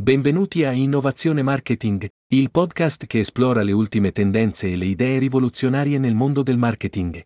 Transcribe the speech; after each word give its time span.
Benvenuti 0.00 0.62
a 0.62 0.70
Innovazione 0.70 1.42
Marketing, 1.42 2.08
il 2.32 2.52
podcast 2.52 3.06
che 3.06 3.18
esplora 3.18 3.64
le 3.64 3.72
ultime 3.72 4.12
tendenze 4.12 4.70
e 4.70 4.76
le 4.76 4.84
idee 4.84 5.18
rivoluzionarie 5.18 5.98
nel 5.98 6.14
mondo 6.14 6.44
del 6.44 6.56
marketing. 6.56 7.20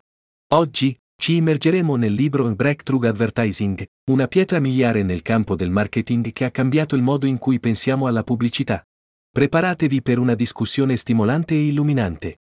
Oggi, 0.53 0.99
ci 1.15 1.35
immergeremo 1.35 1.95
nel 1.97 2.13
libro 2.13 2.51
Breakthrough 2.55 3.05
Advertising, 3.05 3.85
una 4.09 4.25
pietra 4.25 4.59
miliare 4.59 5.03
nel 5.03 5.21
campo 5.21 5.55
del 5.55 5.69
marketing 5.69 6.31
che 6.31 6.45
ha 6.45 6.49
cambiato 6.49 6.95
il 6.95 7.03
modo 7.03 7.27
in 7.27 7.37
cui 7.37 7.59
pensiamo 7.59 8.07
alla 8.07 8.23
pubblicità. 8.23 8.83
Preparatevi 9.29 10.01
per 10.01 10.17
una 10.17 10.33
discussione 10.33 10.95
stimolante 10.95 11.53
e 11.53 11.67
illuminante. 11.67 12.39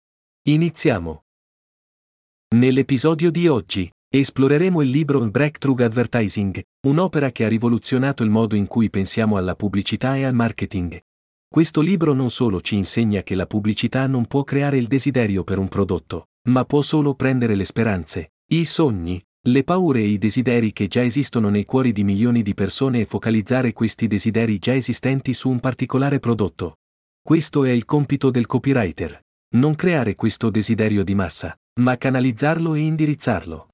Iniziamo. 0.49 1.25
Nell'episodio 2.55 3.31
di 3.31 3.49
oggi, 3.49 3.93
Esploreremo 4.15 4.83
il 4.83 4.91
libro 4.91 5.27
Breakthrough 5.31 5.81
Advertising, 5.81 6.63
un'opera 6.87 7.33
che 7.33 7.47
ha 7.47 7.49
rivoluzionato 7.49 8.23
il 8.23 8.29
modo 8.29 8.55
in 8.55 8.67
cui 8.67 8.91
pensiamo 8.91 9.39
alla 9.39 9.55
pubblicità 9.55 10.17
e 10.17 10.25
al 10.25 10.35
marketing. 10.35 11.03
Questo 11.49 11.81
libro 11.81 12.13
non 12.13 12.29
solo 12.29 12.61
ci 12.61 12.77
insegna 12.77 13.23
che 13.23 13.35
la 13.35 13.47
pubblicità 13.47 14.07
non 14.07 14.27
può 14.27 14.45
creare 14.45 14.77
il 14.77 14.87
desiderio 14.87 15.45
per 15.45 15.57
un 15.57 15.69
prodotto, 15.69 16.27
ma 16.51 16.67
può 16.67 16.83
solo 16.83 17.15
prendere 17.15 17.55
le 17.55 17.65
speranze, 17.65 18.33
i 18.53 18.67
sogni, 18.67 19.19
le 19.49 19.65
paure 19.65 20.01
e 20.01 20.09
i 20.09 20.19
desideri 20.19 20.75
che 20.75 20.89
già 20.89 21.03
esistono 21.03 21.49
nei 21.49 21.65
cuori 21.65 21.93
di 21.93 22.05
milioni 22.05 22.43
di 22.43 22.53
persone 22.53 23.01
e 23.01 23.07
focalizzare 23.07 23.73
questi 23.73 24.09
desideri 24.09 24.59
già 24.59 24.75
esistenti 24.75 25.33
su 25.33 25.49
un 25.49 25.59
particolare 25.59 26.21
prodotto. 26.21 26.81
Questo 27.23 27.65
è 27.65 27.71
il 27.71 27.87
compito 27.87 28.29
del 28.29 28.45
copywriter. 28.45 29.23
Non 29.57 29.75
creare 29.75 30.15
questo 30.17 30.51
desiderio 30.51 31.03
di 31.03 31.15
massa, 31.15 31.59
ma 31.81 31.97
canalizzarlo 31.97 32.75
e 32.75 32.81
indirizzarlo. 32.81 33.69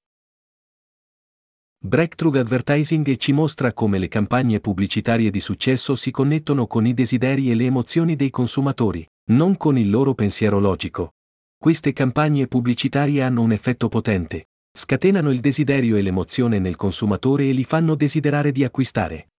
Breakthrough 1.81 2.35
Advertising 2.35 3.15
ci 3.15 3.31
mostra 3.31 3.71
come 3.71 3.99
le 3.99 4.09
campagne 4.09 4.59
pubblicitarie 4.59 5.31
di 5.31 5.39
successo 5.39 5.95
si 5.95 6.11
connettono 6.11 6.67
con 6.67 6.85
i 6.85 6.93
desideri 6.93 7.49
e 7.49 7.55
le 7.55 7.63
emozioni 7.63 8.17
dei 8.17 8.29
consumatori, 8.29 9.07
non 9.31 9.55
con 9.55 9.77
il 9.77 9.89
loro 9.89 10.13
pensiero 10.13 10.59
logico. 10.59 11.13
Queste 11.57 11.93
campagne 11.93 12.47
pubblicitarie 12.47 13.21
hanno 13.21 13.43
un 13.43 13.53
effetto 13.53 13.87
potente, 13.87 14.49
scatenano 14.73 15.31
il 15.31 15.39
desiderio 15.39 15.95
e 15.95 16.01
l'emozione 16.01 16.59
nel 16.59 16.75
consumatore 16.75 17.47
e 17.47 17.53
li 17.53 17.63
fanno 17.63 17.95
desiderare 17.95 18.51
di 18.51 18.65
acquistare. 18.65 19.29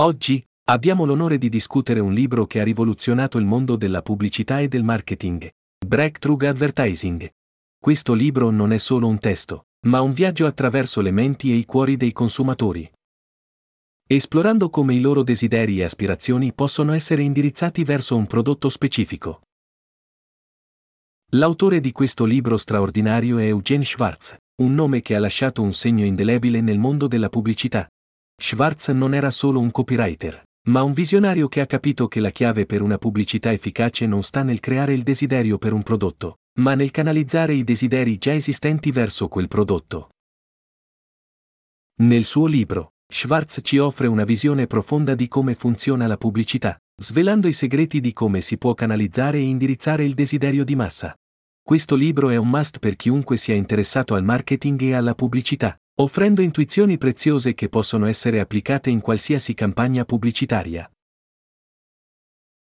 Oggi, 0.00 0.44
abbiamo 0.64 1.06
l'onore 1.06 1.38
di 1.38 1.48
discutere 1.48 2.00
un 2.00 2.12
libro 2.12 2.44
che 2.44 2.60
ha 2.60 2.64
rivoluzionato 2.64 3.38
il 3.38 3.46
mondo 3.46 3.76
della 3.76 4.02
pubblicità 4.02 4.60
e 4.60 4.68
del 4.68 4.82
marketing. 4.82 5.48
Breakthrough 5.86 6.42
Advertising. 6.42 7.30
Questo 7.78 8.12
libro 8.12 8.50
non 8.50 8.72
è 8.74 8.78
solo 8.78 9.08
un 9.08 9.18
testo, 9.18 9.64
ma 9.86 10.00
un 10.00 10.12
viaggio 10.12 10.46
attraverso 10.46 11.00
le 11.00 11.10
menti 11.10 11.50
e 11.52 11.54
i 11.54 11.64
cuori 11.64 11.96
dei 11.96 12.12
consumatori. 12.12 12.90
Esplorando 14.06 14.68
come 14.68 14.94
i 14.94 15.00
loro 15.00 15.22
desideri 15.22 15.80
e 15.80 15.84
aspirazioni 15.84 16.52
possono 16.52 16.92
essere 16.92 17.22
indirizzati 17.22 17.84
verso 17.84 18.16
un 18.16 18.26
prodotto 18.26 18.68
specifico. 18.68 19.42
L'autore 21.34 21.80
di 21.80 21.92
questo 21.92 22.24
libro 22.24 22.56
straordinario 22.56 23.38
è 23.38 23.44
Eugene 23.44 23.84
Schwartz, 23.84 24.36
un 24.62 24.74
nome 24.74 25.00
che 25.00 25.14
ha 25.14 25.20
lasciato 25.20 25.62
un 25.62 25.72
segno 25.72 26.04
indelebile 26.04 26.60
nel 26.60 26.78
mondo 26.78 27.06
della 27.06 27.28
pubblicità. 27.28 27.88
Schwartz 28.36 28.88
non 28.88 29.14
era 29.14 29.30
solo 29.30 29.60
un 29.60 29.70
copywriter, 29.70 30.42
ma 30.68 30.82
un 30.82 30.92
visionario 30.92 31.46
che 31.46 31.60
ha 31.60 31.66
capito 31.66 32.08
che 32.08 32.18
la 32.18 32.30
chiave 32.30 32.66
per 32.66 32.82
una 32.82 32.98
pubblicità 32.98 33.52
efficace 33.52 34.06
non 34.06 34.22
sta 34.24 34.42
nel 34.42 34.58
creare 34.58 34.92
il 34.92 35.04
desiderio 35.04 35.56
per 35.56 35.72
un 35.72 35.84
prodotto, 35.84 36.39
ma 36.58 36.74
nel 36.74 36.90
canalizzare 36.90 37.54
i 37.54 37.64
desideri 37.64 38.18
già 38.18 38.32
esistenti 38.32 38.90
verso 38.90 39.28
quel 39.28 39.48
prodotto. 39.48 40.10
Nel 42.00 42.24
suo 42.24 42.46
libro, 42.46 42.94
Schwartz 43.06 43.60
ci 43.62 43.78
offre 43.78 44.06
una 44.06 44.24
visione 44.24 44.66
profonda 44.66 45.14
di 45.14 45.28
come 45.28 45.54
funziona 45.54 46.06
la 46.06 46.16
pubblicità, 46.16 46.78
svelando 46.96 47.48
i 47.48 47.52
segreti 47.52 48.00
di 48.00 48.12
come 48.12 48.40
si 48.40 48.56
può 48.56 48.74
canalizzare 48.74 49.38
e 49.38 49.42
indirizzare 49.42 50.04
il 50.04 50.14
desiderio 50.14 50.64
di 50.64 50.74
massa. 50.74 51.14
Questo 51.62 51.94
libro 51.94 52.30
è 52.30 52.36
un 52.36 52.48
must 52.48 52.78
per 52.78 52.96
chiunque 52.96 53.36
sia 53.36 53.54
interessato 53.54 54.14
al 54.14 54.24
marketing 54.24 54.80
e 54.82 54.94
alla 54.94 55.14
pubblicità, 55.14 55.78
offrendo 56.00 56.40
intuizioni 56.40 56.98
preziose 56.98 57.54
che 57.54 57.68
possono 57.68 58.06
essere 58.06 58.40
applicate 58.40 58.90
in 58.90 59.00
qualsiasi 59.00 59.54
campagna 59.54 60.04
pubblicitaria. 60.04 60.90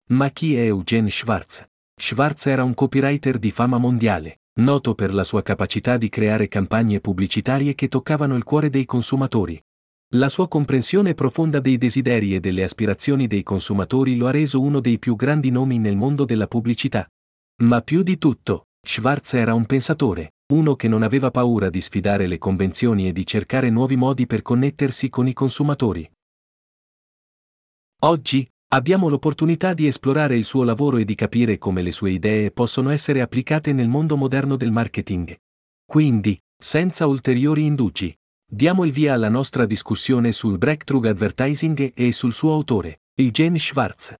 Ma 0.07 0.29
chi 0.31 0.55
è 0.55 0.63
Eugene 0.63 1.09
Schwartz? 1.09 1.67
Schwartz 2.01 2.45
era 2.45 2.63
un 2.63 2.73
copywriter 2.73 3.37
di 3.37 3.51
fama 3.51 3.77
mondiale, 3.77 4.39
noto 4.61 4.95
per 4.95 5.13
la 5.13 5.25
sua 5.25 5.41
capacità 5.41 5.97
di 5.97 6.07
creare 6.07 6.47
campagne 6.47 7.01
pubblicitarie 7.01 7.75
che 7.75 7.89
toccavano 7.89 8.37
il 8.37 8.43
cuore 8.43 8.69
dei 8.69 8.85
consumatori. 8.85 9.61
La 10.13 10.29
sua 10.29 10.47
comprensione 10.47 11.13
profonda 11.13 11.59
dei 11.59 11.77
desideri 11.77 12.33
e 12.33 12.39
delle 12.39 12.63
aspirazioni 12.63 13.27
dei 13.27 13.43
consumatori 13.43 14.15
lo 14.15 14.27
ha 14.27 14.31
reso 14.31 14.61
uno 14.61 14.79
dei 14.79 14.97
più 14.97 15.17
grandi 15.17 15.51
nomi 15.51 15.77
nel 15.77 15.97
mondo 15.97 16.23
della 16.23 16.47
pubblicità. 16.47 17.05
Ma 17.63 17.81
più 17.81 18.01
di 18.01 18.17
tutto, 18.17 18.67
Schwartz 18.81 19.33
era 19.33 19.53
un 19.53 19.65
pensatore, 19.65 20.35
uno 20.53 20.77
che 20.77 20.87
non 20.87 21.03
aveva 21.03 21.31
paura 21.31 21.69
di 21.69 21.81
sfidare 21.81 22.27
le 22.27 22.37
convenzioni 22.37 23.09
e 23.09 23.11
di 23.11 23.25
cercare 23.25 23.69
nuovi 23.69 23.97
modi 23.97 24.25
per 24.25 24.41
connettersi 24.41 25.09
con 25.09 25.27
i 25.27 25.33
consumatori. 25.33 26.09
Oggi, 28.03 28.49
Abbiamo 28.71 29.09
l'opportunità 29.09 29.73
di 29.73 29.87
esplorare 29.87 30.37
il 30.37 30.43
suo 30.43 30.63
lavoro 30.63 30.97
e 30.97 31.05
di 31.05 31.15
capire 31.15 31.57
come 31.57 31.81
le 31.81 31.89
sue 31.89 32.11
idee 32.11 32.51
possono 32.51 32.91
essere 32.91 33.19
applicate 33.19 33.73
nel 33.73 33.87
mondo 33.87 34.15
moderno 34.15 34.55
del 34.57 34.69
marketing. 34.69 35.35
Quindi, 35.83 36.39
senza 36.55 37.07
ulteriori 37.07 37.65
indugi, 37.65 38.15
diamo 38.45 38.85
il 38.85 38.91
via 38.91 39.15
alla 39.15 39.29
nostra 39.29 39.65
discussione 39.65 40.31
sul 40.31 40.59
breakthrough 40.59 41.07
advertising 41.07 41.93
e 41.95 42.11
sul 42.11 42.31
suo 42.31 42.53
autore, 42.53 43.01
Eugene 43.15 43.57
Schwartz. 43.57 44.13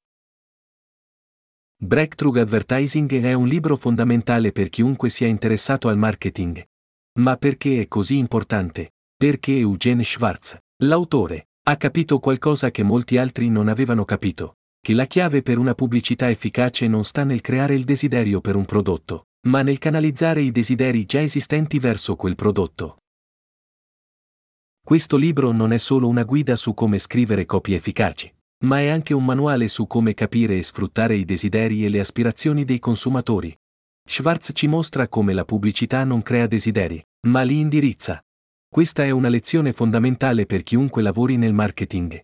Breakthrough 1.82 2.38
Advertising 2.38 3.22
è 3.22 3.34
un 3.34 3.48
libro 3.48 3.78
fondamentale 3.78 4.52
per 4.52 4.70
chiunque 4.70 5.12
sia 5.12 5.28
interessato 5.28 5.90
al 5.90 5.98
marketing. 5.98 6.66
Ma 7.20 7.38
perché 7.38 7.82
è 7.82 7.88
così 7.88 8.18
importante? 8.18 8.96
Perché 9.16 9.60
Eugene 9.60 10.04
Schwartz, 10.04 10.58
l'autore, 10.84 11.49
ha 11.64 11.78
capito 11.78 12.20
qualcosa 12.20 12.72
che 12.72 12.84
molti 12.84 13.18
altri 13.18 13.50
non 13.50 13.68
avevano 13.68 14.06
capito, 14.06 14.56
che 14.82 14.94
la 14.94 15.06
chiave 15.06 15.42
per 15.42 15.58
una 15.58 15.76
pubblicità 15.76 16.30
efficace 16.30 16.88
non 16.88 17.04
sta 17.04 17.24
nel 17.24 17.42
creare 17.42 17.76
il 17.76 17.84
desiderio 17.84 18.42
per 18.42 18.56
un 18.56 18.66
prodotto, 18.66 19.28
ma 19.48 19.62
nel 19.62 19.78
canalizzare 19.78 20.42
i 20.42 20.52
desideri 20.52 21.06
già 21.06 21.22
esistenti 21.22 21.80
verso 21.80 22.16
quel 22.16 22.36
prodotto. 22.36 22.98
Questo 24.84 25.18
libro 25.18 25.52
non 25.52 25.72
è 25.72 25.78
solo 25.78 26.08
una 26.08 26.24
guida 26.24 26.56
su 26.56 26.74
come 26.74 26.98
scrivere 26.98 27.46
copie 27.46 27.76
efficaci, 27.76 28.34
ma 28.66 28.80
è 28.80 28.88
anche 28.88 29.14
un 29.14 29.24
manuale 29.24 29.68
su 29.68 29.86
come 29.86 30.14
capire 30.14 30.58
e 30.58 30.64
sfruttare 30.64 31.16
i 31.16 31.26
desideri 31.26 31.86
e 31.86 31.90
le 31.90 32.00
aspirazioni 32.00 32.66
dei 32.66 32.80
consumatori. 32.80 33.56
Schwartz 34.04 34.52
ci 34.56 34.68
mostra 34.68 35.08
come 35.08 35.34
la 35.34 35.46
pubblicità 35.46 36.04
non 36.04 36.24
crea 36.24 36.48
desideri, 36.48 37.02
ma 37.28 37.44
li 37.44 37.60
indirizza, 37.60 38.20
questa 38.70 39.04
è 39.04 39.10
una 39.10 39.30
lezione 39.30 39.74
fondamentale 39.74 40.46
per 40.46 40.62
chiunque 40.62 41.02
lavori 41.02 41.38
nel 41.38 41.54
marketing. 41.54 42.22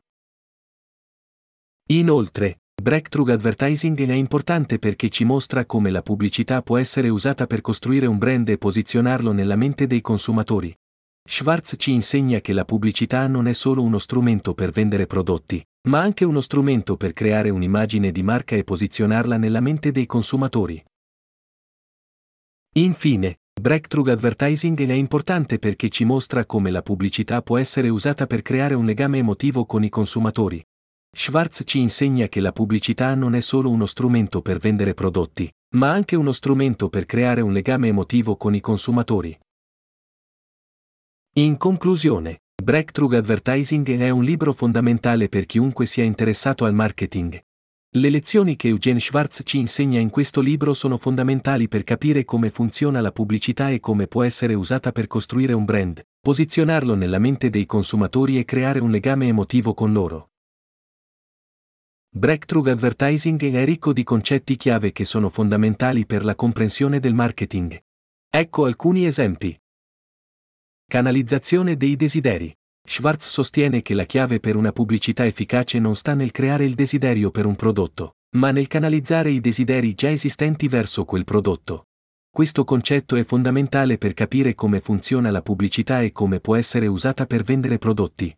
Inoltre, 1.87 2.59
Breakthrough 2.79 3.29
Advertising 3.29 3.99
è 3.99 4.13
importante 4.13 4.77
perché 4.77 5.09
ci 5.09 5.23
mostra 5.23 5.65
come 5.65 5.89
la 5.89 6.03
pubblicità 6.03 6.61
può 6.61 6.77
essere 6.77 7.09
usata 7.09 7.47
per 7.47 7.61
costruire 7.61 8.05
un 8.05 8.19
brand 8.19 8.47
e 8.49 8.59
posizionarlo 8.59 9.31
nella 9.31 9.55
mente 9.55 9.87
dei 9.87 10.01
consumatori. 10.01 10.73
Schwartz 11.27 11.75
ci 11.79 11.91
insegna 11.91 12.39
che 12.41 12.53
la 12.53 12.63
pubblicità 12.63 13.25
non 13.25 13.47
è 13.47 13.53
solo 13.53 13.81
uno 13.81 13.97
strumento 13.97 14.53
per 14.53 14.69
vendere 14.69 15.07
prodotti, 15.07 15.65
ma 15.89 15.99
anche 15.99 16.25
uno 16.25 16.41
strumento 16.41 16.95
per 16.95 17.13
creare 17.13 17.49
un'immagine 17.49 18.11
di 18.11 18.21
marca 18.21 18.55
e 18.55 18.63
posizionarla 18.63 19.37
nella 19.37 19.61
mente 19.61 19.91
dei 19.91 20.05
consumatori. 20.05 20.83
Infine, 22.73 23.39
Breakthrough 23.59 24.09
Advertising 24.09 24.79
è 24.87 24.93
importante 24.93 25.57
perché 25.57 25.89
ci 25.89 26.03
mostra 26.03 26.45
come 26.45 26.69
la 26.69 26.83
pubblicità 26.83 27.41
può 27.41 27.57
essere 27.57 27.89
usata 27.89 28.27
per 28.27 28.41
creare 28.41 28.75
un 28.75 28.85
legame 28.85 29.17
emotivo 29.17 29.65
con 29.65 29.83
i 29.83 29.89
consumatori. 29.89 30.63
Schwartz 31.09 31.63
ci 31.65 31.79
insegna 31.79 32.27
che 32.27 32.41
la 32.41 32.51
pubblicità 32.51 33.15
non 33.15 33.33
è 33.33 33.39
solo 33.39 33.71
uno 33.71 33.85
strumento 33.85 34.41
per 34.41 34.59
vendere 34.59 34.93
prodotti, 34.93 35.49
ma 35.75 35.89
anche 35.89 36.15
uno 36.15 36.33
strumento 36.33 36.89
per 36.89 37.05
creare 37.05 37.41
un 37.41 37.53
legame 37.53 37.87
emotivo 37.87 38.35
con 38.35 38.53
i 38.53 38.59
consumatori. 38.59 39.35
In 41.37 41.57
conclusione, 41.57 42.41
Breakthrough 42.61 43.13
Advertising 43.13 43.89
è 43.97 44.09
un 44.09 44.23
libro 44.23 44.53
fondamentale 44.53 45.27
per 45.29 45.45
chiunque 45.45 45.85
sia 45.85 46.03
interessato 46.03 46.65
al 46.65 46.73
marketing, 46.73 47.41
le 47.95 48.09
lezioni 48.09 48.57
che 48.57 48.67
Eugene 48.67 48.99
Schwartz 48.99 49.41
ci 49.45 49.57
insegna 49.57 49.99
in 49.99 50.09
questo 50.09 50.41
libro 50.41 50.73
sono 50.73 50.97
fondamentali 50.97 51.69
per 51.69 51.85
capire 51.85 52.25
come 52.25 52.49
funziona 52.49 52.99
la 52.99 53.13
pubblicità 53.13 53.69
e 53.69 53.79
come 53.79 54.07
può 54.07 54.23
essere 54.23 54.53
usata 54.53 54.91
per 54.91 55.07
costruire 55.07 55.53
un 55.53 55.63
brand, 55.63 56.05
posizionarlo 56.19 56.95
nella 56.95 57.19
mente 57.19 57.49
dei 57.49 57.65
consumatori 57.65 58.37
e 58.37 58.43
creare 58.43 58.79
un 58.79 58.91
legame 58.91 59.27
emotivo 59.27 59.73
con 59.73 59.93
loro. 59.93 60.31
Breakthrough 62.09 62.67
Advertising 62.67 63.41
è 63.53 63.63
ricco 63.63 63.93
di 63.93 64.03
concetti 64.03 64.57
chiave 64.57 64.91
che 64.91 65.05
sono 65.05 65.29
fondamentali 65.29 66.05
per 66.05 66.25
la 66.25 66.35
comprensione 66.35 66.99
del 66.99 67.13
marketing. 67.13 67.81
Ecco 68.29 68.65
alcuni 68.65 69.05
esempi. 69.05 69.57
Canalizzazione 70.85 71.77
dei 71.77 71.95
desideri. 71.95 72.53
Schwartz 72.87 73.27
sostiene 73.27 73.81
che 73.81 73.95
la 73.95 74.03
chiave 74.05 74.39
per 74.39 74.55
una 74.55 74.71
pubblicità 74.71 75.25
efficace 75.25 75.79
non 75.79 75.95
sta 75.95 76.13
nel 76.13 76.31
creare 76.31 76.65
il 76.65 76.75
desiderio 76.75 77.31
per 77.31 77.45
un 77.45 77.55
prodotto, 77.55 78.17
ma 78.37 78.51
nel 78.51 78.67
canalizzare 78.67 79.31
i 79.31 79.41
desideri 79.41 79.95
già 79.95 80.09
esistenti 80.09 80.67
verso 80.67 81.03
quel 81.03 81.23
prodotto. 81.23 81.87
Questo 82.29 82.63
concetto 82.63 83.15
è 83.15 83.23
fondamentale 83.23 83.97
per 83.97 84.13
capire 84.13 84.53
come 84.53 84.81
funziona 84.81 85.31
la 85.31 85.41
pubblicità 85.41 86.01
e 86.01 86.11
come 86.11 86.39
può 86.39 86.55
essere 86.55 86.85
usata 86.85 87.25
per 87.25 87.43
vendere 87.43 87.79
prodotti. 87.79 88.35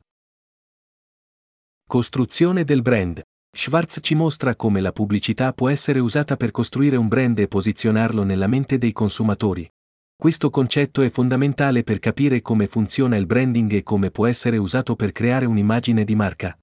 Costruzione 1.86 2.64
del 2.64 2.82
brand. 2.82 3.22
Schwartz 3.52 4.00
ci 4.02 4.16
mostra 4.16 4.56
come 4.56 4.82
la 4.82 4.92
pubblicità 4.92 5.52
può 5.52 5.68
essere 5.68 6.00
usata 6.00 6.38
per 6.38 6.52
costruire 6.52 6.96
un 6.96 7.08
brand 7.08 7.38
e 7.40 7.48
posizionarlo 7.48 8.24
nella 8.24 8.48
mente 8.48 8.78
dei 8.78 8.92
consumatori. 8.92 9.70
Questo 10.20 10.50
concetto 10.50 11.04
è 11.04 11.12
fondamentale 11.12 11.84
per 11.84 12.00
capire 12.00 12.42
come 12.42 12.66
funziona 12.66 13.18
il 13.18 13.28
branding 13.28 13.72
e 13.74 13.84
come 13.84 14.10
può 14.10 14.26
essere 14.26 14.58
usato 14.58 14.96
per 14.96 15.12
creare 15.12 15.46
un'immagine 15.46 16.04
di 16.04 16.16
marca. 16.16 16.58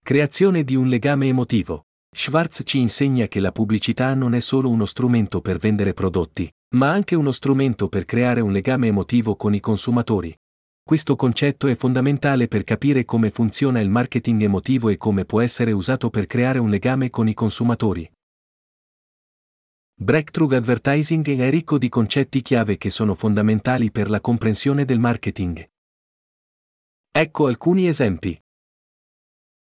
Creazione 0.00 0.62
di 0.62 0.76
un 0.76 0.86
legame 0.86 1.26
emotivo. 1.26 1.86
Schwartz 2.14 2.62
ci 2.64 2.78
insegna 2.78 3.26
che 3.26 3.40
la 3.40 3.50
pubblicità 3.50 4.14
non 4.14 4.34
è 4.34 4.38
solo 4.38 4.70
uno 4.70 4.86
strumento 4.86 5.40
per 5.40 5.58
vendere 5.58 5.94
prodotti, 5.94 6.48
ma 6.76 6.92
anche 6.92 7.16
uno 7.16 7.32
strumento 7.32 7.88
per 7.88 8.04
creare 8.04 8.40
un 8.40 8.52
legame 8.52 8.86
emotivo 8.86 9.34
con 9.34 9.52
i 9.52 9.58
consumatori. 9.58 10.32
Questo 10.80 11.16
concetto 11.16 11.66
è 11.66 11.74
fondamentale 11.74 12.46
per 12.46 12.62
capire 12.62 13.04
come 13.04 13.30
funziona 13.30 13.80
il 13.80 13.88
marketing 13.88 14.42
emotivo 14.42 14.90
e 14.90 14.96
come 14.96 15.24
può 15.24 15.40
essere 15.40 15.72
usato 15.72 16.08
per 16.08 16.26
creare 16.26 16.60
un 16.60 16.70
legame 16.70 17.10
con 17.10 17.26
i 17.26 17.34
consumatori. 17.34 18.08
Breakthrough 19.96 20.52
Advertising 20.54 21.24
è 21.38 21.50
ricco 21.50 21.78
di 21.78 21.88
concetti 21.88 22.42
chiave 22.42 22.76
che 22.76 22.90
sono 22.90 23.14
fondamentali 23.14 23.92
per 23.92 24.10
la 24.10 24.20
comprensione 24.20 24.84
del 24.84 24.98
marketing. 24.98 25.64
Ecco 27.12 27.46
alcuni 27.46 27.86
esempi. 27.86 28.36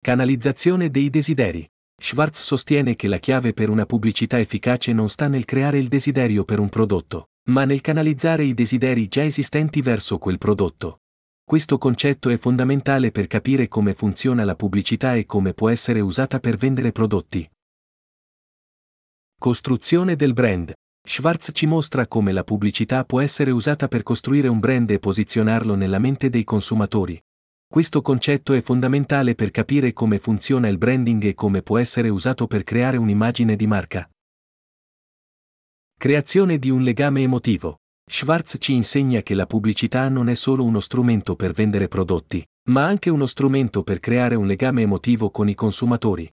Canalizzazione 0.01 0.91
dei 0.91 1.11
desideri. 1.11 1.65
Schwartz 1.97 2.43
sostiene 2.43 2.97
che 2.97 3.07
la 3.07 3.19
chiave 3.19 3.53
per 3.53 3.71
una 3.71 3.87
pubblicità 3.87 4.41
efficace 4.41 4.93
non 4.93 5.09
sta 5.09 5.29
nel 5.29 5.45
creare 5.45 5.79
il 5.79 5.87
desiderio 5.87 6.45
per 6.45 6.59
un 6.59 6.71
prodotto, 6.71 7.29
ma 7.51 7.65
nel 7.65 7.81
canalizzare 7.81 8.43
i 8.43 8.53
desideri 8.53 9.07
già 9.07 9.23
esistenti 9.23 9.81
verso 9.81 10.19
quel 10.19 10.39
prodotto. 10.39 11.03
Questo 11.45 11.79
concetto 11.79 12.31
è 12.31 12.37
fondamentale 12.37 13.13
per 13.13 13.29
capire 13.29 13.69
come 13.69 13.95
funziona 13.95 14.45
la 14.45 14.57
pubblicità 14.57 15.15
e 15.15 15.25
come 15.25 15.55
può 15.55 15.69
essere 15.69 16.01
usata 16.01 16.41
per 16.41 16.57
vendere 16.57 16.91
prodotti. 16.91 17.49
Costruzione 19.39 20.17
del 20.17 20.33
brand. 20.33 20.73
Schwartz 21.07 21.51
ci 21.53 21.67
mostra 21.67 22.09
come 22.09 22.33
la 22.33 22.43
pubblicità 22.43 23.05
può 23.05 23.21
essere 23.21 23.51
usata 23.51 23.87
per 23.87 24.03
costruire 24.03 24.49
un 24.49 24.59
brand 24.59 24.91
e 24.91 24.99
posizionarlo 24.99 25.75
nella 25.75 25.99
mente 25.99 26.31
dei 26.31 26.43
consumatori. 26.43 27.21
Questo 27.69 28.01
concetto 28.01 28.55
è 28.55 28.63
fondamentale 28.63 29.35
per 29.35 29.51
capire 29.51 29.93
come 29.93 30.19
funziona 30.19 30.69
il 30.69 30.79
branding 30.79 31.23
e 31.25 31.35
come 31.35 31.63
può 31.63 31.77
essere 31.77 32.09
usato 32.09 32.47
per 32.47 32.65
creare 32.65 32.97
un'immagine 32.97 33.57
di 33.57 33.67
marca. 33.67 34.09
Creazione 35.99 36.59
di 36.59 36.71
un 36.71 36.83
legame 36.83 37.21
emotivo. 37.21 37.77
Schwartz 38.11 38.57
ci 38.59 38.73
insegna 38.73 39.21
che 39.21 39.35
la 39.35 39.47
pubblicità 39.47 40.09
non 40.09 40.31
è 40.31 40.35
solo 40.35 40.65
uno 40.65 40.81
strumento 40.81 41.37
per 41.37 41.53
vendere 41.53 41.89
prodotti, 41.89 42.45
ma 42.71 42.87
anche 42.87 43.11
uno 43.11 43.27
strumento 43.27 43.83
per 43.83 44.01
creare 44.01 44.35
un 44.35 44.47
legame 44.47 44.81
emotivo 44.83 45.31
con 45.31 45.49
i 45.49 45.55
consumatori. 45.55 46.29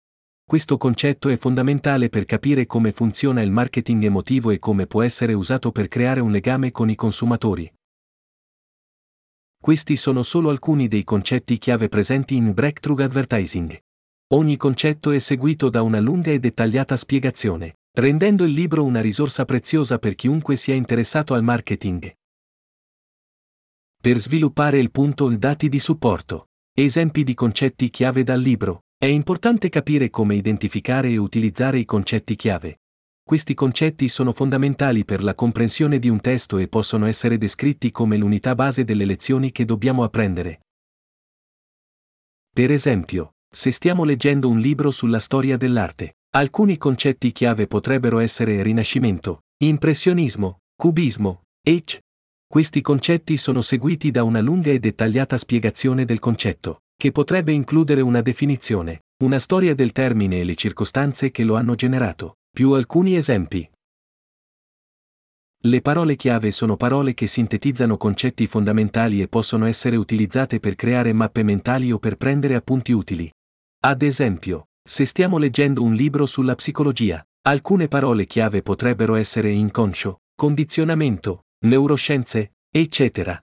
Questo 0.46 0.78
concetto 0.78 1.30
è 1.30 1.38
fondamentale 1.38 2.10
per 2.10 2.26
capire 2.26 2.66
come 2.66 2.92
funziona 2.92 3.42
il 3.42 3.50
marketing 3.50 4.04
emotivo 4.04 4.52
e 4.52 4.60
come 4.60 4.86
può 4.88 5.02
essere 5.02 5.34
usato 5.34 5.72
per 5.72 5.88
creare 5.88 6.20
un 6.20 6.32
legame 6.32 6.72
con 6.72 6.90
i 6.90 6.96
consumatori. 6.96 7.72
Questi 9.58 9.96
sono 9.96 10.24
solo 10.24 10.50
alcuni 10.50 10.90
dei 10.90 11.06
concetti 11.06 11.58
chiave 11.58 11.88
presenti 11.88 12.36
in 12.36 12.54
Breakthrough 12.54 13.00
Advertising. 13.00 13.80
Ogni 14.34 14.58
concetto 14.58 15.12
è 15.12 15.20
seguito 15.20 15.70
da 15.70 15.82
una 15.82 16.02
lunga 16.02 16.32
e 16.32 16.40
dettagliata 16.40 16.98
spiegazione, 16.98 17.78
rendendo 17.94 18.44
il 18.44 18.52
libro 18.52 18.84
una 18.84 19.00
risorsa 19.00 19.46
preziosa 19.46 19.98
per 20.00 20.16
chiunque 20.16 20.58
sia 20.58 20.74
interessato 20.74 21.34
al 21.34 21.44
marketing. 21.44 22.14
Per 24.02 24.18
sviluppare 24.18 24.80
il 24.80 24.92
punto 24.92 25.34
dati 25.38 25.70
di 25.70 25.80
supporto. 25.80 26.50
Esempi 26.76 27.24
di 27.24 27.34
concetti 27.34 27.90
chiave 27.90 28.24
dal 28.24 28.42
libro. 28.42 28.82
È 29.04 29.08
importante 29.08 29.68
capire 29.68 30.10
come 30.10 30.34
identificare 30.34 31.10
e 31.10 31.18
utilizzare 31.18 31.78
i 31.78 31.84
concetti 31.84 32.38
chiave. 32.38 32.84
Questi 33.22 33.54
concetti 33.54 34.08
sono 34.08 34.32
fondamentali 34.32 35.04
per 35.04 35.26
la 35.26 35.36
comprensione 35.36 36.00
di 36.00 36.08
un 36.08 36.22
testo 36.22 36.58
e 36.58 36.70
possono 36.70 37.06
essere 37.06 37.38
descritti 37.38 37.92
come 37.92 38.16
l'unità 38.16 38.56
base 38.56 38.86
delle 38.86 39.04
lezioni 39.04 39.52
che 39.52 39.66
dobbiamo 39.66 40.06
apprendere. 40.06 40.62
Per 42.50 42.72
esempio, 42.72 43.34
se 43.54 43.72
stiamo 43.72 44.06
leggendo 44.06 44.48
un 44.48 44.60
libro 44.60 44.90
sulla 44.90 45.20
storia 45.20 45.58
dell'arte, 45.58 46.20
alcuni 46.38 46.78
concetti 46.78 47.34
chiave 47.34 47.68
potrebbero 47.68 48.20
essere 48.20 48.64
rinascimento, 48.64 49.42
impressionismo, 49.66 50.60
cubismo, 50.78 51.42
H. 51.62 52.00
Questi 52.48 52.80
concetti 52.80 53.36
sono 53.36 53.62
seguiti 53.62 54.12
da 54.12 54.24
una 54.24 54.40
lunga 54.40 54.72
e 54.72 54.80
dettagliata 54.80 55.38
spiegazione 55.38 56.06
del 56.06 56.20
concetto 56.20 56.84
che 56.96 57.12
potrebbe 57.12 57.52
includere 57.52 58.02
una 58.02 58.22
definizione, 58.22 59.04
una 59.24 59.40
storia 59.40 59.74
del 59.74 59.92
termine 59.92 60.40
e 60.40 60.44
le 60.44 60.56
circostanze 60.56 61.32
che 61.32 61.44
lo 61.44 61.56
hanno 61.56 61.76
generato, 61.76 62.38
più 62.50 62.72
alcuni 62.72 63.16
esempi. 63.16 63.70
Le 65.66 65.82
parole 65.82 66.18
chiave 66.18 66.52
sono 66.52 66.76
parole 66.76 67.14
che 67.14 67.26
sintetizzano 67.26 67.96
concetti 67.96 68.48
fondamentali 68.48 69.22
e 69.22 69.30
possono 69.30 69.66
essere 69.66 69.96
utilizzate 69.96 70.60
per 70.60 70.76
creare 70.76 71.14
mappe 71.14 71.42
mentali 71.42 71.92
o 71.92 72.00
per 72.00 72.18
prendere 72.18 72.56
appunti 72.56 72.92
utili. 72.92 73.32
Ad 73.86 74.02
esempio, 74.02 74.68
se 74.86 75.06
stiamo 75.06 75.38
leggendo 75.38 75.82
un 75.82 75.94
libro 75.94 76.26
sulla 76.26 76.56
psicologia, 76.56 77.26
alcune 77.44 77.88
parole 77.88 78.26
chiave 78.26 78.62
potrebbero 78.62 79.16
essere 79.16 79.50
inconscio, 79.52 80.20
condizionamento, 80.36 81.46
neuroscienze, 81.66 82.56
eccetera. 82.70 83.42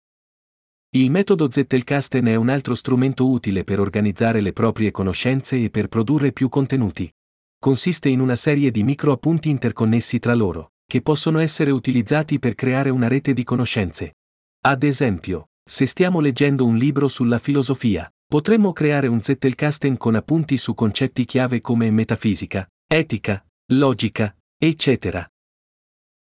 Il 0.97 1.11
metodo 1.11 1.51
Zettelkasten 1.51 2.27
è 2.27 2.37
un 2.37 2.49
altro 2.49 2.73
strumento 2.73 3.29
utile 3.29 3.65
per 3.65 3.81
organizzare 3.81 4.41
le 4.41 4.53
proprie 4.53 4.93
conoscenze 4.93 5.61
e 5.61 5.69
per 5.69 5.89
produrre 5.89 6.31
più 6.31 6.49
contenuti. 6.49 7.13
Consiste 7.59 8.09
in 8.11 8.21
una 8.21 8.37
serie 8.37 8.71
di 8.71 8.85
micro 8.85 9.11
appunti 9.11 9.51
interconnessi 9.51 10.21
tra 10.21 10.35
loro, 10.35 10.75
che 10.87 11.03
possono 11.03 11.41
essere 11.41 11.73
utilizzati 11.73 12.39
per 12.39 12.55
creare 12.55 12.91
una 12.91 13.09
rete 13.09 13.33
di 13.33 13.43
conoscenze. 13.43 14.19
Ad 14.67 14.85
esempio, 14.85 15.49
se 15.65 15.85
stiamo 15.85 16.21
leggendo 16.21 16.65
un 16.65 16.77
libro 16.77 17.09
sulla 17.09 17.41
filosofia, 17.41 18.09
potremmo 18.25 18.73
creare 18.73 19.09
un 19.09 19.21
Zettelkasten 19.21 19.97
con 19.97 20.15
appunti 20.15 20.57
su 20.57 20.75
concetti 20.75 21.25
chiave 21.25 21.61
come 21.61 21.91
metafisica, 21.91 22.71
etica, 22.87 23.45
logica, 23.73 24.33
eccetera. 24.57 25.29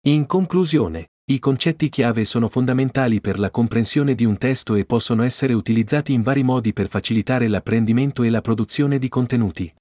In 0.01 0.27
conclusione, 0.27 1.09
i 1.31 1.37
concetti 1.37 1.89
chiave 1.89 2.25
sono 2.25 2.49
fondamentali 2.49 3.21
per 3.21 3.37
la 3.37 3.51
comprensione 3.51 4.15
di 4.15 4.25
un 4.25 4.39
testo 4.39 4.73
e 4.73 4.85
possono 4.85 5.21
essere 5.21 5.53
utilizzati 5.53 6.11
in 6.11 6.23
vari 6.23 6.41
modi 6.41 6.73
per 6.73 6.87
facilitare 6.87 7.47
l'apprendimento 7.47 8.23
e 8.23 8.31
la 8.31 8.41
produzione 8.41 8.97
di 8.97 9.07
contenuti. 9.09 9.71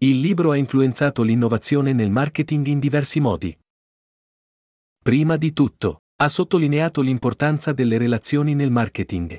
Il 0.00 0.20
libro 0.20 0.50
ha 0.50 0.56
influenzato 0.58 1.22
l'innovazione 1.22 1.94
nel 1.94 2.10
marketing 2.10 2.66
in 2.66 2.78
diversi 2.78 3.20
modi. 3.20 3.56
Prima 5.02 5.38
di 5.38 5.54
tutto, 5.54 6.00
ha 6.16 6.28
sottolineato 6.28 7.00
l'importanza 7.00 7.72
delle 7.72 7.96
relazioni 7.96 8.54
nel 8.54 8.70
marketing. 8.70 9.38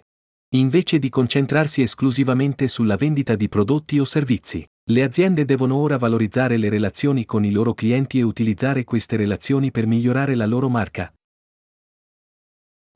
Invece 0.55 0.97
di 0.97 1.09
concentrarsi 1.09 1.83
esclusivamente 1.83 2.67
sulla 2.67 2.95
vendita 2.95 3.35
di 3.35 3.47
prodotti 3.47 3.99
o 3.99 4.03
servizi, 4.05 4.65
le 4.87 5.01
aziende 5.01 5.45
devono 5.45 5.77
ora 5.77 5.97
valorizzare 5.97 6.57
le 6.57 6.69
relazioni 6.69 7.25
con 7.25 7.43
i 7.43 7.49
loro 7.49 7.73
clienti 7.73 8.19
e 8.19 8.21
utilizzare 8.21 8.83
queste 8.83 9.15
relazioni 9.15 9.71
per 9.71 9.87
migliorare 9.87 10.35
la 10.35 10.45
loro 10.45 10.69
marca. 10.69 11.11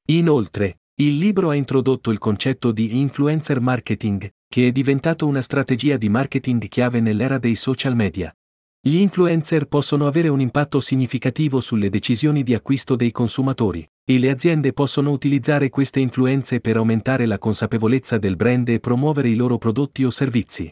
Inoltre, 0.10 0.81
il 1.01 1.17
libro 1.17 1.50
ha 1.50 1.55
introdotto 1.55 2.12
il 2.12 2.19
concetto 2.19 2.72
di 2.72 3.00
influencer 3.00 3.60
marketing, 3.60 4.29
che 4.48 4.67
è 4.67 4.72
diventato 4.72 5.25
una 5.25 5.41
strategia 5.41 5.98
di 5.98 6.10
marketing 6.10 6.67
chiave 6.67 7.00
nell'era 7.00 7.39
dei 7.39 7.55
social 7.55 7.96
media. 7.96 8.31
Gli 8.81 8.98
influencer 8.98 9.65
possono 9.65 10.05
avere 10.05 10.27
un 10.27 10.41
impatto 10.41 10.79
significativo 10.79 11.60
sulle 11.60 11.89
decisioni 11.89 12.43
di 12.43 12.53
acquisto 12.53 12.96
dei 12.96 13.12
consumatori, 13.12 13.88
e 14.05 14.19
le 14.19 14.29
aziende 14.29 14.74
possono 14.74 15.10
utilizzare 15.10 15.69
queste 15.69 16.00
influenze 16.00 16.60
per 16.60 16.77
aumentare 16.77 17.25
la 17.25 17.39
consapevolezza 17.39 18.19
del 18.19 18.36
brand 18.36 18.69
e 18.69 18.79
promuovere 18.79 19.29
i 19.29 19.36
loro 19.36 19.58
prodotti 19.58 20.05
o 20.05 20.12
servizi. 20.12 20.72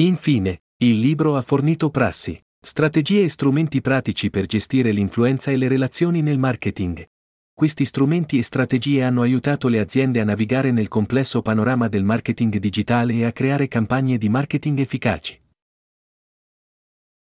Infine, 0.00 0.62
il 0.78 0.98
libro 0.98 1.36
ha 1.36 1.42
fornito 1.42 1.90
prassi, 1.90 2.42
strategie 2.58 3.22
e 3.22 3.28
strumenti 3.28 3.82
pratici 3.82 4.30
per 4.30 4.46
gestire 4.46 4.92
l'influenza 4.92 5.50
e 5.50 5.56
le 5.56 5.68
relazioni 5.68 6.22
nel 6.22 6.38
marketing. 6.38 7.06
Questi 7.52 7.84
strumenti 7.84 8.38
e 8.38 8.42
strategie 8.42 9.02
hanno 9.02 9.20
aiutato 9.20 9.68
le 9.68 9.78
aziende 9.78 10.20
a 10.20 10.24
navigare 10.24 10.70
nel 10.70 10.88
complesso 10.88 11.42
panorama 11.42 11.88
del 11.88 12.04
marketing 12.04 12.56
digitale 12.56 13.12
e 13.12 13.24
a 13.26 13.32
creare 13.32 13.68
campagne 13.68 14.16
di 14.16 14.30
marketing 14.30 14.78
efficaci. 14.78 15.38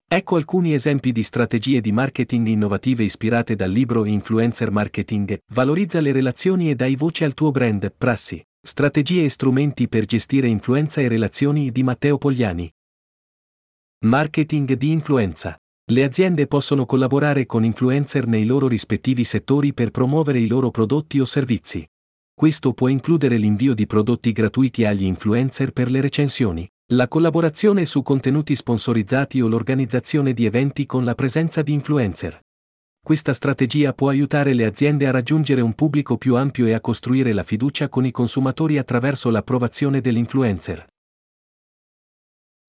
Ecco 0.07 0.37
alcuni 0.37 0.75
esempi 0.75 1.11
di 1.11 1.23
strategie 1.23 1.81
di 1.81 1.93
marketing 1.93 2.49
innovative 2.49 3.03
ispirate 3.03 3.57
dal 3.57 3.71
libro 3.71 4.05
Influencer 4.05 4.71
Marketing, 4.71 5.39
valorizza 5.55 6.01
le 6.01 6.13
relazioni 6.13 6.69
e 6.69 6.75
dai 6.75 6.97
voce 6.97 7.25
al 7.25 7.33
tuo 7.33 7.51
brand, 7.51 7.95
prassi, 7.97 8.43
strategie 8.61 9.25
e 9.25 9.29
strumenti 9.29 9.89
per 9.89 10.05
gestire 10.05 10.47
influenza 10.47 11.01
e 11.01 11.09
relazioni 11.09 11.71
di 11.71 11.83
Matteo 11.83 12.19
Pogliani. 12.19 12.71
Marketing 14.05 14.75
di 14.75 14.91
influenza. 14.91 15.57
Le 15.91 16.05
aziende 16.05 16.47
possono 16.47 16.85
collaborare 16.85 17.47
con 17.47 17.65
influencer 17.65 18.27
nei 18.27 18.45
loro 18.45 18.69
rispettivi 18.69 19.25
settori 19.25 19.73
per 19.73 19.91
promuovere 19.91 20.39
i 20.39 20.47
loro 20.47 20.71
prodotti 20.71 21.19
o 21.19 21.25
servizi. 21.25 21.87
Questo 22.35 22.73
può 22.75 22.89
includere 22.89 23.37
l'invio 23.37 23.75
di 23.75 23.87
prodotti 23.87 24.33
gratuiti 24.33 24.85
agli 24.85 25.05
influencer 25.05 25.73
per 25.73 25.91
le 25.91 26.01
recensioni, 26.01 26.69
la 26.93 27.09
collaborazione 27.09 27.85
su 27.85 28.03
contenuti 28.03 28.55
sponsorizzati 28.55 29.41
o 29.41 29.49
l'organizzazione 29.49 30.33
di 30.35 30.45
eventi 30.45 30.85
con 30.85 31.05
la 31.05 31.15
presenza 31.15 31.63
di 31.63 31.73
influencer. 31.73 32.39
Questa 33.09 33.33
strategia 33.33 33.95
può 33.95 34.11
aiutare 34.11 34.53
le 34.53 34.67
aziende 34.67 35.07
a 35.07 35.11
raggiungere 35.11 35.63
un 35.63 35.73
pubblico 35.73 36.19
più 36.19 36.37
ampio 36.37 36.67
e 36.67 36.75
a 36.75 36.81
costruire 36.83 37.33
la 37.33 37.43
fiducia 37.43 37.89
con 37.89 38.05
i 38.05 38.11
consumatori 38.11 38.77
attraverso 38.77 39.31
l'approvazione 39.31 40.03
dell'influencer. 40.03 40.87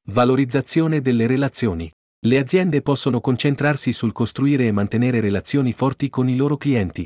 Valorizzazione 0.08 1.02
delle 1.02 1.28
relazioni. 1.28 1.92
Le 2.26 2.38
aziende 2.38 2.82
possono 2.82 3.20
concentrarsi 3.20 3.92
sul 3.92 4.14
costruire 4.14 4.66
e 4.66 4.72
mantenere 4.72 5.20
relazioni 5.20 5.74
forti 5.74 6.08
con 6.08 6.30
i 6.30 6.38
loro 6.38 6.56
clienti. 6.56 7.06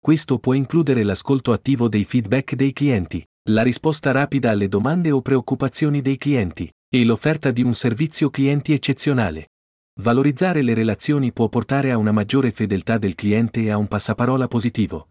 Questo 0.00 0.40
può 0.40 0.52
includere 0.52 1.04
l'ascolto 1.04 1.52
attivo 1.52 1.88
dei 1.88 2.02
feedback 2.02 2.56
dei 2.56 2.72
clienti, 2.72 3.24
la 3.50 3.62
risposta 3.62 4.10
rapida 4.10 4.50
alle 4.50 4.66
domande 4.66 5.12
o 5.12 5.22
preoccupazioni 5.22 6.00
dei 6.00 6.16
clienti, 6.16 6.68
e 6.92 7.04
l'offerta 7.04 7.52
di 7.52 7.62
un 7.62 7.74
servizio 7.74 8.28
clienti 8.28 8.72
eccezionale. 8.72 9.50
Valorizzare 10.00 10.62
le 10.62 10.72
relazioni 10.72 11.32
può 11.32 11.50
portare 11.50 11.90
a 11.90 11.98
una 11.98 12.12
maggiore 12.12 12.50
fedeltà 12.50 12.96
del 12.96 13.14
cliente 13.14 13.60
e 13.60 13.70
a 13.70 13.76
un 13.76 13.88
passaparola 13.88 14.48
positivo. 14.48 15.10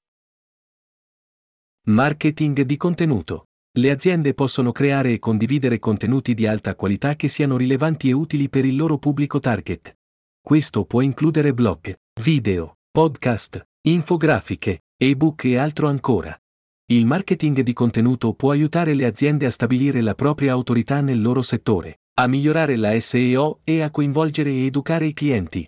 Marketing 1.86 2.62
di 2.62 2.78
contenuto. 2.78 3.46
Le 3.78 3.92
aziende 3.92 4.34
possono 4.34 4.72
creare 4.72 5.14
e 5.14 5.20
condividere 5.20 5.78
contenuti 5.78 6.34
di 6.34 6.48
alta 6.48 6.76
qualità 6.76 7.16
che 7.16 7.28
siano 7.28 7.58
rilevanti 7.58 8.10
e 8.10 8.14
utili 8.14 8.50
per 8.50 8.66
il 8.66 8.76
loro 8.76 8.98
pubblico 8.98 9.40
target. 9.40 9.96
Questo 10.42 10.86
può 10.86 11.02
includere 11.02 11.54
blog, 11.54 11.96
video, 12.20 12.78
podcast, 12.90 13.64
infografiche, 13.88 14.86
ebook 14.98 15.44
e 15.44 15.58
altro 15.58 15.90
ancora. 15.90 16.36
Il 16.88 17.06
marketing 17.06 17.62
di 17.62 17.74
contenuto 17.74 18.34
può 18.34 18.50
aiutare 18.50 18.96
le 18.96 19.06
aziende 19.06 19.46
a 19.46 19.52
stabilire 19.52 20.02
la 20.02 20.16
propria 20.16 20.54
autorità 20.54 21.02
nel 21.02 21.22
loro 21.22 21.44
settore, 21.44 22.00
a 22.22 22.28
migliorare 22.28 22.76
la 22.76 23.00
SEO 23.00 23.62
e 23.64 23.82
a 23.82 23.90
coinvolgere 23.90 24.52
e 24.52 24.66
educare 24.66 25.08
i 25.08 25.14
clienti. 25.14 25.68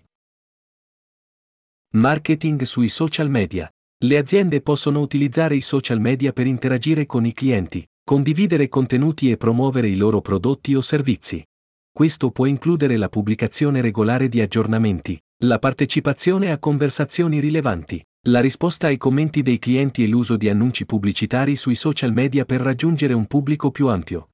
Marketing 1.93 2.61
sui 2.61 2.89
social 2.89 3.27
media. 3.27 3.67
Le 4.03 4.17
aziende 4.17 4.61
possono 4.61 4.99
utilizzare 4.99 5.55
i 5.55 5.61
social 5.61 5.99
media 5.99 6.31
per 6.31 6.45
interagire 6.45 7.07
con 7.07 7.25
i 7.25 7.33
clienti, 7.33 7.83
condividere 8.03 8.67
contenuti 8.67 9.31
e 9.31 9.37
promuovere 9.37 9.87
i 9.87 9.95
loro 9.95 10.21
prodotti 10.21 10.75
o 10.75 10.81
servizi. 10.81 11.43
Questo 11.91 12.29
può 12.29 12.45
includere 12.45 12.97
la 12.97 13.09
pubblicazione 13.09 13.81
regolare 13.81 14.29
di 14.29 14.39
aggiornamenti, 14.39 15.19
la 15.45 15.57
partecipazione 15.57 16.51
a 16.51 16.59
conversazioni 16.59 17.39
rilevanti, 17.39 17.99
la 18.27 18.41
risposta 18.41 18.87
ai 18.87 18.97
commenti 18.97 19.41
dei 19.41 19.57
clienti 19.57 20.03
e 20.03 20.07
l'uso 20.07 20.37
di 20.37 20.49
annunci 20.49 20.85
pubblicitari 20.85 21.55
sui 21.55 21.75
social 21.75 22.13
media 22.13 22.45
per 22.45 22.61
raggiungere 22.61 23.13
un 23.13 23.25
pubblico 23.25 23.71
più 23.71 23.87
ampio. 23.87 24.32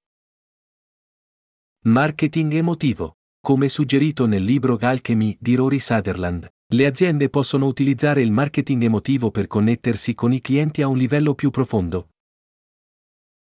Marketing 1.85 2.51
emotivo. 2.55 3.13
Come 3.39 3.69
suggerito 3.69 4.25
nel 4.25 4.43
libro 4.43 4.77
Alchemy 4.77 5.37
di 5.39 5.55
Rory 5.55 5.79
Sutherland, 5.79 6.45
le 6.73 6.85
aziende 6.85 7.29
possono 7.29 7.67
utilizzare 7.67 8.21
il 8.21 8.33
marketing 8.33 8.83
emotivo 8.83 9.31
per 9.31 9.47
connettersi 9.47 10.13
con 10.13 10.33
i 10.33 10.41
clienti 10.41 10.81
a 10.81 10.89
un 10.89 10.97
livello 10.97 11.35
più 11.35 11.51
profondo. 11.51 12.09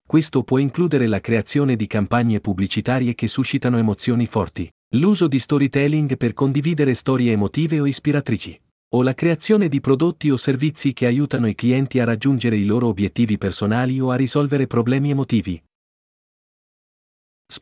Questo 0.04 0.42
può 0.42 0.58
includere 0.58 1.06
la 1.06 1.20
creazione 1.20 1.76
di 1.76 1.86
campagne 1.86 2.40
pubblicitarie 2.40 3.14
che 3.14 3.28
suscitano 3.28 3.78
emozioni 3.78 4.26
forti, 4.26 4.68
l'uso 4.96 5.28
di 5.28 5.38
storytelling 5.38 6.16
per 6.16 6.32
condividere 6.32 6.94
storie 6.94 7.30
emotive 7.30 7.78
o 7.78 7.86
ispiratrici 7.86 8.60
o 8.94 9.02
la 9.02 9.14
creazione 9.14 9.68
di 9.68 9.80
prodotti 9.80 10.30
o 10.30 10.36
servizi 10.36 10.92
che 10.92 11.06
aiutano 11.06 11.46
i 11.46 11.54
clienti 11.54 12.00
a 12.00 12.04
raggiungere 12.04 12.56
i 12.56 12.64
loro 12.64 12.88
obiettivi 12.88 13.38
personali 13.38 14.00
o 14.00 14.10
a 14.10 14.16
risolvere 14.16 14.66
problemi 14.66 15.10
emotivi. 15.10 15.62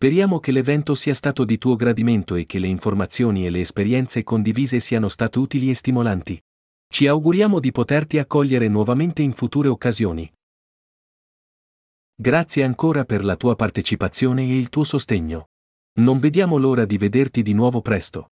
Speriamo 0.02 0.40
che 0.40 0.50
l'evento 0.50 0.96
sia 0.96 1.14
stato 1.14 1.44
di 1.44 1.58
tuo 1.58 1.76
gradimento 1.76 2.34
e 2.34 2.44
che 2.44 2.58
le 2.58 2.66
informazioni 2.66 3.46
e 3.46 3.50
le 3.50 3.60
esperienze 3.60 4.24
condivise 4.24 4.80
siano 4.80 5.06
state 5.06 5.38
utili 5.38 5.70
e 5.70 5.74
stimolanti. 5.74 6.42
Ci 6.88 7.06
auguriamo 7.06 7.60
di 7.60 7.70
poterti 7.70 8.18
accogliere 8.18 8.66
nuovamente 8.66 9.22
in 9.22 9.32
future 9.32 9.68
occasioni. 9.68 10.28
Grazie 12.16 12.64
ancora 12.64 13.04
per 13.04 13.24
la 13.24 13.36
tua 13.36 13.54
partecipazione 13.54 14.42
e 14.42 14.58
il 14.58 14.70
tuo 14.70 14.82
sostegno. 14.82 15.50
Non 16.00 16.18
vediamo 16.18 16.56
l'ora 16.56 16.84
di 16.84 16.98
vederti 16.98 17.40
di 17.42 17.52
nuovo 17.52 17.80
presto. 17.80 18.31